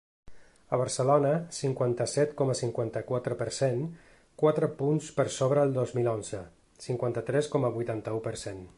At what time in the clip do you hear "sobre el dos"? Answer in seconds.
5.39-5.95